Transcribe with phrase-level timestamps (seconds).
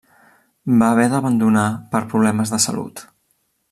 [0.83, 3.09] Va haver d'abandonar per problemes de salut.